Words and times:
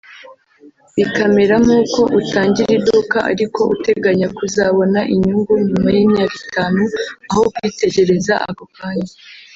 bikamera 0.95 1.55
nk’uko 1.63 1.99
‘utangira 2.19 2.71
iduka 2.79 3.17
ariko 3.31 3.59
uteganya 3.75 4.27
ko 4.35 4.39
uzabona 4.47 4.99
inyungu 5.13 5.51
nyuma 5.67 5.87
y’imyaka 5.95 6.35
itanu’ 6.45 6.81
aho 7.31 7.41
kuyitegereza 7.53 8.33
ako 8.49 8.63
kanya 8.77 9.13